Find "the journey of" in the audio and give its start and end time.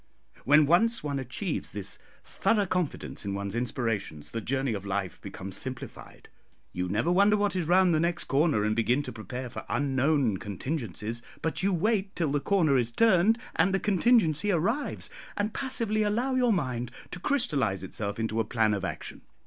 4.31-4.83